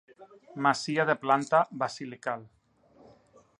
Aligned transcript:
Masia 0.67 1.05
de 1.09 1.15
planta 1.25 1.61
basilical. 1.83 2.49